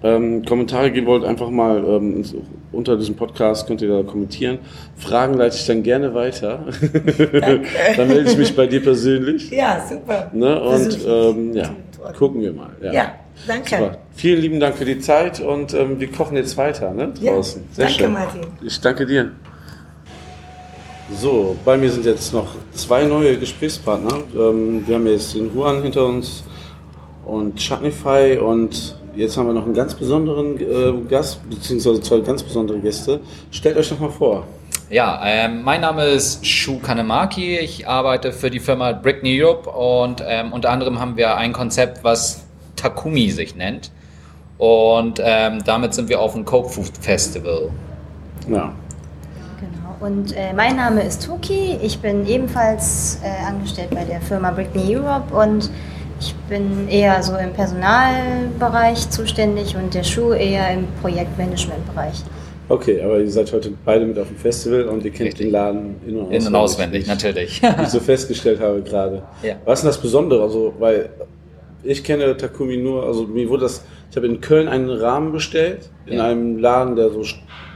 [0.04, 2.24] ähm, Kommentare geben wollt, einfach mal ähm,
[2.72, 4.60] unter diesem Podcast könnt ihr da kommentieren.
[4.98, 6.66] Fragen leite ich dann gerne weiter.
[7.98, 9.50] dann melde ich mich bei dir persönlich.
[9.50, 10.30] Ja, super.
[10.34, 10.62] Ne?
[10.62, 11.70] Und ähm, ja,
[12.18, 12.72] gucken wir mal.
[12.82, 13.14] Ja,
[13.48, 13.70] danke.
[13.70, 13.98] Super.
[14.16, 17.14] Vielen lieben Dank für die Zeit und ähm, wir kochen jetzt weiter ne?
[17.22, 17.64] Ja, draußen.
[17.72, 18.14] Sehr danke, schön.
[18.14, 18.42] Martin.
[18.62, 19.32] Ich danke dir.
[21.12, 24.20] So, bei mir sind jetzt noch zwei neue Gesprächspartner.
[24.36, 26.44] Ähm, wir haben jetzt den Juan hinter uns
[27.26, 32.44] und Chutneyfy und jetzt haben wir noch einen ganz besonderen äh, Gast, beziehungsweise zwei ganz
[32.44, 33.20] besondere Gäste.
[33.52, 34.44] Stellt euch doch mal vor.
[34.90, 37.58] Ja, ähm, mein Name ist Shu Kanemaki.
[37.58, 41.54] Ich arbeite für die Firma Brick New Europe und ähm, unter anderem haben wir ein
[41.54, 42.44] Konzept, was
[42.76, 43.92] Takumi sich nennt.
[44.58, 47.70] Und ähm, damit sind wir auf dem Coke Food Festival.
[48.48, 48.74] Ja.
[49.60, 50.08] Genau.
[50.08, 51.78] Und äh, mein Name ist Tuki.
[51.82, 55.70] Ich bin ebenfalls äh, angestellt bei der Firma Brickney Europe und
[56.24, 62.24] ich bin eher so im Personalbereich zuständig und der Schuh eher im Projektmanagementbereich.
[62.70, 65.48] Okay, aber ihr seid heute beide mit auf dem Festival und ihr kennt Richtig.
[65.48, 67.62] den Laden in- und In- und auswendig, natürlich.
[67.62, 69.24] Wie ich so festgestellt habe gerade.
[69.44, 69.56] Ja.
[69.66, 70.42] Was ist denn das Besondere?
[70.42, 71.10] Also, weil
[71.84, 75.90] ich kenne Takumi nur, also mir wurde das, ich habe in Köln einen Rahmen bestellt,
[76.06, 76.26] in Ja.
[76.28, 77.24] einem Laden, der so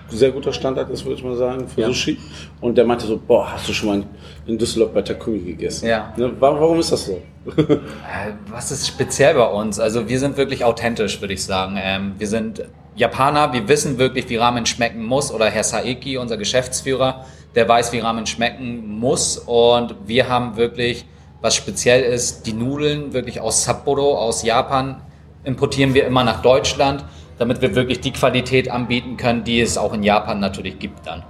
[0.10, 1.88] sehr guter Standard ist, würde ich mal sagen, für Ja.
[1.88, 2.18] Sushi.
[2.62, 4.04] Und der meinte so, boah, hast du schon mal
[4.46, 5.88] in Düsseldorf bei Takumi gegessen?
[5.88, 6.14] Ja.
[6.18, 7.22] Ne, warum, warum ist das so?
[7.58, 9.80] Äh, Was ist speziell bei uns?
[9.80, 11.78] Also wir sind wirklich authentisch, würde ich sagen.
[11.82, 12.64] Ähm, wir sind
[12.96, 15.32] Japaner, wir wissen wirklich, wie Ramen schmecken muss.
[15.32, 19.38] Oder Herr Saeki, unser Geschäftsführer, der weiß, wie Ramen schmecken muss.
[19.38, 21.06] Und wir haben wirklich,
[21.42, 25.02] was speziell ist, die Nudeln wirklich aus Sapporo, aus Japan,
[25.44, 27.06] importieren wir immer nach Deutschland,
[27.38, 31.24] damit wir wirklich die Qualität anbieten können, die es auch in Japan natürlich gibt dann.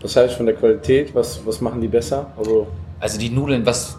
[0.00, 2.26] Das heißt, von der Qualität, was, was machen die besser?
[2.36, 2.66] Also,
[3.00, 3.98] Also die Nudeln, was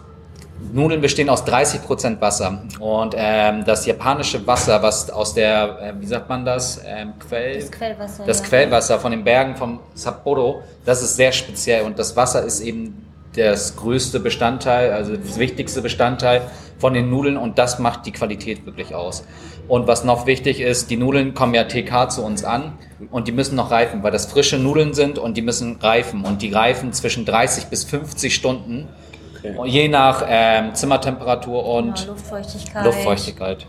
[0.72, 6.06] Nudeln bestehen aus 30% Wasser und ähm, das japanische Wasser, was aus der, äh, wie
[6.06, 8.24] sagt man das, ähm, Quell, Das Quellwasser.
[8.26, 8.46] das ja.
[8.46, 13.06] Quellwasser von den Bergen vom Sapporo, das ist sehr speziell und das Wasser ist eben
[13.38, 16.42] das größte Bestandteil, also das wichtigste Bestandteil
[16.78, 19.24] von den Nudeln und das macht die Qualität wirklich aus.
[19.68, 22.72] Und was noch wichtig ist, die Nudeln kommen ja TK zu uns an
[23.10, 26.42] und die müssen noch reifen, weil das frische Nudeln sind und die müssen reifen und
[26.42, 28.88] die reifen zwischen 30 bis 50 Stunden,
[29.42, 29.68] okay.
[29.68, 32.84] je nach ähm, Zimmertemperatur und Genau, Luftfeuchtigkeit.
[32.84, 33.66] Luftfeuchtigkeit.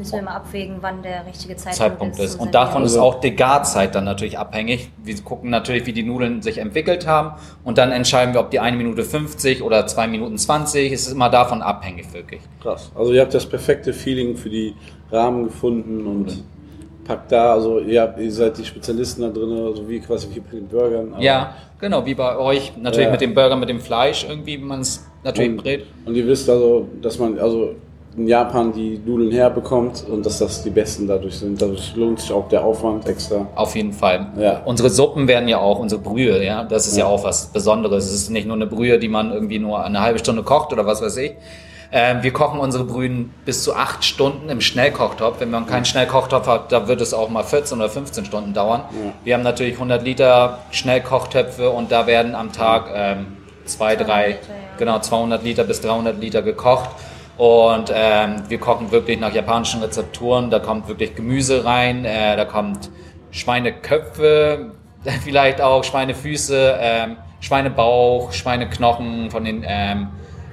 [0.00, 2.36] Müssen wir immer abwägen, wann der richtige Zeitpunkt, Zeitpunkt ist.
[2.40, 4.90] Und davon ist auch die Garzeit dann natürlich abhängig.
[5.04, 7.32] Wir gucken natürlich, wie die Nudeln sich entwickelt haben
[7.64, 10.90] und dann entscheiden wir, ob die 1 Minute 50 oder 2 Minuten 20.
[10.90, 12.40] Es ist immer davon abhängig, wirklich.
[12.62, 12.90] Krass.
[12.94, 14.74] Also ihr habt das perfekte Feeling für die
[15.12, 16.42] Rahmen gefunden und
[17.04, 20.40] packt da, also ihr, habt, ihr seid die Spezialisten da drin, also wie quasi wie
[20.40, 21.12] bei den Burgern.
[21.12, 22.72] aber- Ja, genau, wie bei euch.
[22.80, 23.10] Natürlich Ja.
[23.12, 25.84] mit dem Burger, mit dem Fleisch irgendwie, wie man es natürlich Und, brät.
[26.06, 27.74] und ihr wisst also, dass man also
[28.16, 31.62] in Japan die Nudeln herbekommt und dass das die besten dadurch sind.
[31.62, 33.46] Dadurch lohnt sich auch der Aufwand extra.
[33.54, 34.32] Auf jeden Fall.
[34.36, 34.62] Ja.
[34.64, 37.04] Unsere Suppen werden ja auch, unsere Brühe, ja, das ist ja.
[37.04, 37.10] Ja.
[37.10, 38.06] auch was Besonderes.
[38.06, 40.86] Es ist nicht nur eine Brühe, die man irgendwie nur eine halbe Stunde kocht oder
[40.86, 41.32] was weiß ich.
[41.92, 45.40] Ähm, wir kochen unsere Brühen bis zu acht Stunden im Schnellkochtopf.
[45.40, 48.82] Wenn man keinen Schnellkochtopf hat, da wird es auch mal 14 oder 15 Stunden dauern.
[48.92, 49.12] Ja.
[49.24, 53.26] Wir haben natürlich 100 Liter Schnellkochtöpfe und da werden am Tag ähm,
[53.64, 54.78] zwei, 200 drei, Liter, ja.
[54.78, 56.90] genau 200 Liter bis 300 Liter gekocht.
[57.40, 60.50] Und ähm, wir kochen wirklich nach japanischen Rezepturen.
[60.50, 62.90] Da kommt wirklich Gemüse rein, äh, da kommt
[63.30, 64.72] Schweineköpfe,
[65.24, 70.08] vielleicht auch Schweinefüße, ähm, Schweinebauch, Schweineknochen von den ähm,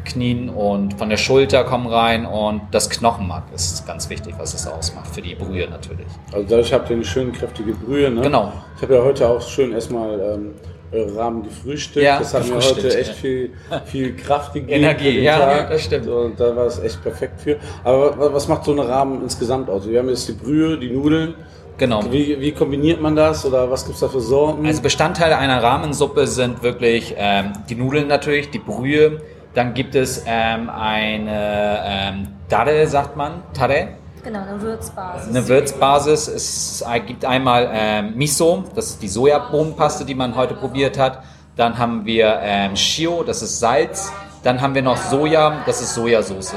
[0.06, 2.26] Knien und von der Schulter kommen rein.
[2.26, 6.08] Und das Knochenmark ist ganz wichtig, was es ausmacht für die Brühe natürlich.
[6.32, 8.10] Also dadurch habt ihr eine schöne kräftige Brühe.
[8.10, 8.22] Ne?
[8.22, 8.54] Genau.
[8.78, 10.54] Ich habe ja heute auch schön erstmal ähm,
[10.92, 12.06] Rahmen gefrühstückt.
[12.06, 13.14] Ja, das hat mir gefrühstückt, heute echt ja.
[13.16, 13.50] viel,
[13.86, 14.72] viel Kraft gegeben.
[14.84, 15.70] Energie, ja, Tag.
[15.70, 16.08] das stimmt.
[16.08, 17.58] Und da war es echt perfekt für.
[17.84, 19.88] Aber wa- was macht so eine Rahmen insgesamt aus?
[19.88, 21.36] Wir haben jetzt die Brühe, die Nudeln
[21.80, 22.02] Genau.
[22.12, 24.66] Wie, wie kombiniert man das oder was gibt es da für Sorten?
[24.66, 29.22] Also Bestandteile einer Rahmensuppe sind wirklich ähm, die Nudeln natürlich, die Brühe.
[29.54, 33.90] Dann gibt es ähm, eine ähm, Tare, sagt man, Tare,
[34.28, 35.30] Genau, eine Würzbasis.
[35.30, 36.28] eine Würzbasis.
[36.28, 41.24] Es gibt einmal ähm, Miso, das ist die Sojabohnenpaste, die man heute probiert hat.
[41.56, 44.12] Dann haben wir ähm, Shio, das ist Salz.
[44.44, 46.56] Dann haben wir noch Soja, das ist Sojasauce.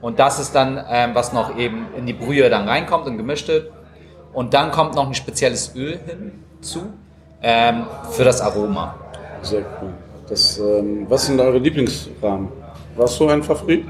[0.00, 3.48] Und das ist dann, ähm, was noch eben in die Brühe dann reinkommt und gemischt
[3.48, 3.72] wird.
[4.32, 6.82] Und dann kommt noch ein spezielles Öl hinzu
[7.42, 8.94] ähm, für das Aroma.
[9.42, 9.92] Sehr cool.
[10.28, 12.48] Das, ähm, was sind eure Lieblingsrahmen?
[12.94, 13.86] Warst du ein Favorit?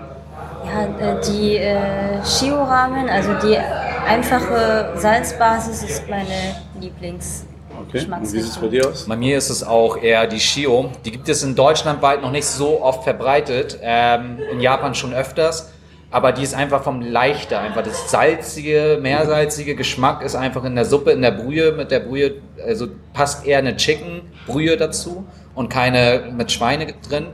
[0.72, 3.58] Ja, äh, die äh, Shio-Ramen, also die
[4.06, 7.44] einfache Salzbasis ist meine Lieblings.
[7.88, 8.06] Okay.
[8.06, 9.06] Und wie sieht es bei dir aus?
[9.06, 10.90] Bei mir ist es auch eher die Shio.
[11.04, 13.78] Die gibt es in Deutschland weit noch nicht so oft verbreitet.
[13.82, 15.72] Ähm, in Japan schon öfters.
[16.10, 17.60] Aber die ist einfach vom Leichter.
[17.60, 21.72] Einfach das salzige, meersalzige Geschmack ist einfach in der Suppe, in der Brühe.
[21.72, 22.34] Mit der Brühe,
[22.66, 27.28] also passt eher eine Chicken-Brühe dazu und keine mit Schweine drin.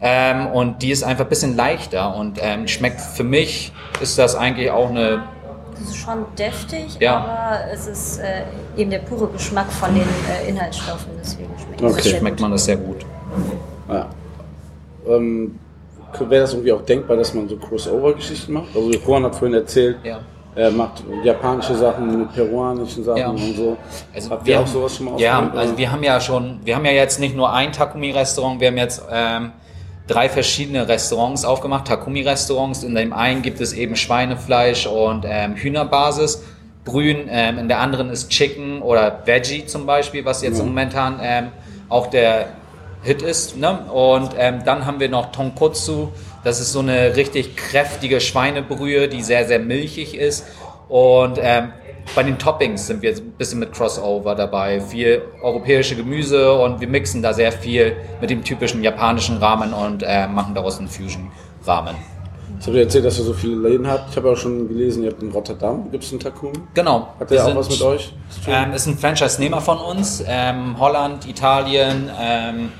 [0.00, 4.34] Ähm, und die ist einfach ein bisschen leichter und ähm, schmeckt für mich, ist das
[4.36, 5.22] eigentlich auch eine
[5.72, 7.16] Das ist schon deftig, Ja.
[7.16, 8.42] aber es ist äh,
[8.76, 12.18] eben der pure Geschmack von den äh, Inhaltsstoffen, deswegen schmeckt Okay.
[12.18, 13.04] schmeckt man das sehr gut.
[13.88, 14.06] Ja.
[15.08, 15.58] Ähm,
[16.28, 18.68] Wäre das irgendwie auch denkbar, dass man so Crossover-Geschichten macht?
[18.74, 20.20] Also Juan hat vorhin erzählt, Ja.
[20.54, 23.30] er macht japanische Sachen mit peruanischen Sachen Ja.
[23.30, 23.76] und so.
[24.14, 26.60] Also Habt wir ihr auch haben- sowas schon mal Ja, also wir haben ja schon,
[26.62, 29.50] wir haben ja jetzt nicht nur ein Takumi-Restaurant, wir haben jetzt ähm,
[30.06, 32.82] drei verschiedene Restaurants aufgemacht, Takumi-Restaurants.
[32.82, 36.42] In dem einen gibt es eben Schweinefleisch und ähm, Hühnerbasis.
[36.84, 40.64] Brühen, ähm, in der anderen ist Chicken oder Veggie zum Beispiel, was jetzt Ja.
[40.64, 41.48] momentan ähm,
[41.88, 42.48] auch der
[43.02, 43.56] Hit ist.
[43.56, 43.78] Ne?
[43.90, 46.08] Und ähm, dann haben wir noch Tonkotsu.
[46.42, 50.44] Das ist so eine richtig kräftige Schweinebrühe, die sehr, sehr milchig ist.
[50.88, 51.72] Und ähm,
[52.14, 54.80] bei den Toppings sind wir ein bisschen mit Crossover dabei.
[54.80, 60.02] Viel europäische Gemüse und wir mixen da sehr viel mit dem typischen japanischen Ramen und
[60.06, 61.96] äh, machen daraus einen Fusion-Ramen.
[62.56, 64.10] Jetzt habt ihr erzählt, dass ihr so viele Läden habt.
[64.10, 66.52] Ich habe auch schon gelesen, ihr habt in Rotterdam, gibt es einen Takumi?
[66.72, 67.08] Genau.
[67.18, 68.12] Hat der auch sind- was mit euch?
[68.46, 70.22] Ähm, ist ein Franchise-Nehmer von uns.
[70.26, 72.70] Ähm, Holland, Italien, ähm,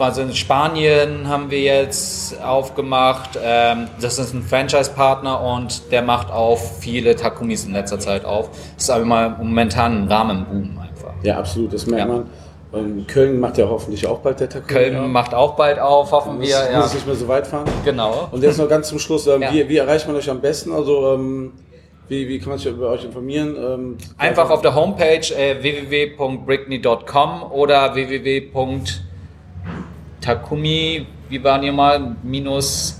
[0.00, 3.38] war es, Spanien haben wir jetzt aufgemacht.
[3.42, 8.50] Ähm, das ist ein Franchise-Partner und der macht auch viele Takumis in letzter Zeit auf.
[8.74, 11.12] Das ist aber mal momentan ein Rahmenboom einfach.
[11.22, 12.14] ja, absolut, das merkt Ja.
[12.16, 12.26] man.
[12.74, 14.72] Ähm, Köln macht ja hoffentlich auch bald der Takumi.
[14.72, 15.06] Köln auf.
[15.06, 16.56] macht auch bald auf, hoffen muss, wir.
[16.56, 16.84] muss Ja.
[16.84, 17.64] es nicht mehr so weit fahren.
[17.84, 18.28] Genau.
[18.32, 19.52] Und jetzt noch ganz zum Schluss, ähm, Ja.
[19.52, 20.72] wie, wie erreicht man euch am besten?
[20.72, 21.18] Also
[22.08, 23.56] wie, wie kann man sich über euch informieren?
[23.56, 27.94] Ähm, Einfach auf der Homepage äh, www.brickney.com oder
[30.26, 32.96] www.takumi, wie waren die mal, minus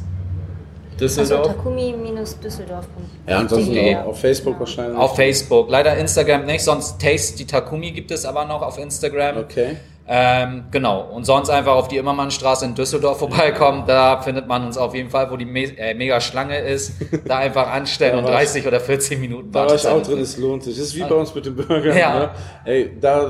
[0.93, 1.47] Also Düsseldorf?
[1.49, 3.31] Takumi-Düsseldorf.de.
[3.33, 4.05] Ja, ansonsten Ja.
[4.05, 4.97] auf Facebook wahrscheinlich.
[4.99, 5.69] Auf Facebook.
[5.71, 9.37] Leider Instagram nicht, sonst Taste die Takumi gibt es aber noch auf Instagram.
[9.39, 9.77] Okay.
[10.09, 11.01] Ähm, genau.
[11.03, 13.85] Und sonst einfach auf die Immermannstraße in Düsseldorf vorbeikommen.
[13.87, 16.93] Da findet man uns auf jeden Fall, wo die Me äh, mega Schlange ist.
[17.25, 20.01] Da einfach anstellen Da und war ich- 30 oder 40 Minuten Da war ich auch
[20.03, 20.77] drin, es lohnt sich.
[20.77, 21.97] Das ist wie bei uns mit den Burgern.
[21.97, 22.19] Ja.
[22.21, 22.31] Ne?
[22.65, 23.27] Ey, da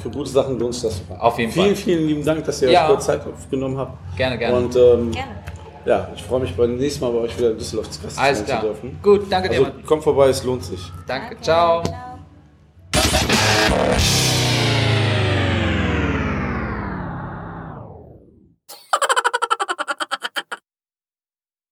[0.00, 1.02] für gute Sachen lohnt sich das.
[1.18, 1.74] Auf jeden vielen, Fall.
[1.76, 2.82] Vielen lieben Dank, dass ihr Ja.
[2.84, 4.16] euch kurz Zeit aufgenommen habt.
[4.16, 4.56] Gerne, gerne.
[4.56, 5.30] Und ähm, Gerne.
[5.84, 8.38] ja, ich freue mich beim nächsten Mal bei euch wieder in Düsseldorf zu Gast Alles
[8.38, 8.60] sein klar.
[8.60, 8.98] zu dürfen.
[9.02, 9.72] Gut, danke Also dir.
[9.84, 10.80] kommt vorbei, es lohnt sich.
[11.08, 11.82] Danke, ciao.
[12.92, 14.31] Ciao.